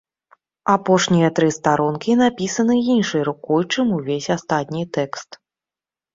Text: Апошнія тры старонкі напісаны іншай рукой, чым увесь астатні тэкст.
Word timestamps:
Апошнія 0.75 1.27
тры 1.39 1.49
старонкі 1.57 2.15
напісаны 2.21 2.75
іншай 2.95 3.21
рукой, 3.29 3.61
чым 3.75 3.87
увесь 4.01 4.31
астатні 4.39 4.83
тэкст. 5.01 5.29